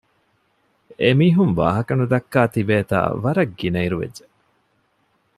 އެމީހުން 1.01 1.53
ވާހަކަ 1.59 1.93
ނުދައްކާ 1.99 2.41
ތިބޭތާ 2.53 2.97
ވަރަށް 3.23 3.53
ގިނައިރު 3.59 3.95
ވެއްޖެ 4.01 4.25